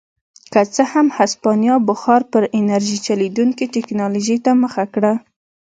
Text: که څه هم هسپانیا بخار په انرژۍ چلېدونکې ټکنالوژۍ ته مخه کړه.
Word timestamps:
که 0.51 0.61
څه 0.73 0.83
هم 0.93 1.07
هسپانیا 1.17 1.75
بخار 1.89 2.21
په 2.31 2.37
انرژۍ 2.59 2.97
چلېدونکې 3.07 3.65
ټکنالوژۍ 3.75 4.37
ته 4.45 4.51
مخه 4.63 4.83
کړه. 4.93 5.13